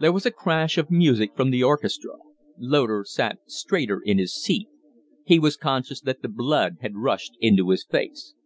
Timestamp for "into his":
7.40-7.82